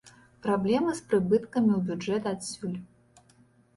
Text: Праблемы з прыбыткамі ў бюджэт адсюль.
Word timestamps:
Праблемы 0.45 0.95
з 1.01 1.03
прыбыткамі 1.11 1.71
ў 1.75 1.81
бюджэт 1.91 2.23
адсюль. 2.33 2.77